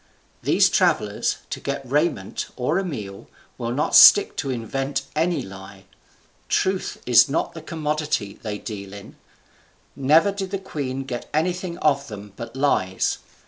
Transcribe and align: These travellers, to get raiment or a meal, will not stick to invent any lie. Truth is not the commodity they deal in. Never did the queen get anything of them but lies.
These 0.41 0.69
travellers, 0.71 1.37
to 1.51 1.59
get 1.59 1.87
raiment 1.87 2.47
or 2.55 2.79
a 2.79 2.83
meal, 2.83 3.27
will 3.59 3.69
not 3.69 3.93
stick 3.95 4.35
to 4.37 4.49
invent 4.49 5.03
any 5.15 5.43
lie. 5.43 5.85
Truth 6.49 7.03
is 7.05 7.29
not 7.29 7.53
the 7.53 7.61
commodity 7.61 8.39
they 8.41 8.57
deal 8.57 8.93
in. 8.93 9.15
Never 9.95 10.31
did 10.31 10.49
the 10.49 10.57
queen 10.57 11.03
get 11.03 11.29
anything 11.35 11.77
of 11.77 12.07
them 12.07 12.33
but 12.35 12.55
lies. 12.55 13.19